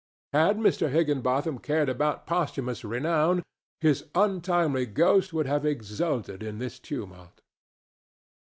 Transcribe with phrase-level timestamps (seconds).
[0.33, 0.89] Had Mr.
[0.89, 3.43] Higginbotham cared about posthumous renown,
[3.81, 7.39] his untimely ghost would have exulted in this tumult.